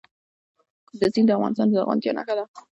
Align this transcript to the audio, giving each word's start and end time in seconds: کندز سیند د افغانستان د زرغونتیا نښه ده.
کندز 0.87 1.11
سیند 1.13 1.27
د 1.29 1.35
افغانستان 1.37 1.67
د 1.67 1.71
زرغونتیا 1.75 2.11
نښه 2.17 2.33
ده. 2.37 2.45